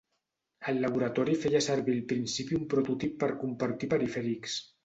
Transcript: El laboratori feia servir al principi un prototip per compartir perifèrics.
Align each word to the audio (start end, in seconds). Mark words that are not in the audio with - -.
El 0.71 0.79
laboratori 0.85 1.35
feia 1.43 1.61
servir 1.67 1.95
al 1.97 2.01
principi 2.13 2.59
un 2.63 2.67
prototip 2.75 3.23
per 3.25 3.31
compartir 3.47 3.95
perifèrics. 3.97 4.61